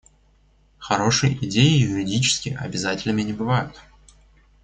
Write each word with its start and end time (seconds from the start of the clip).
Хорошие 0.79 1.37
идеи 1.45 1.77
юридически 1.77 2.57
обязательными 2.59 3.21
не 3.21 3.33
бывают. 3.33 3.79